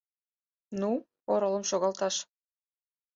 [0.79, 0.89] —Ну,
[1.31, 2.15] оролым шогалташ.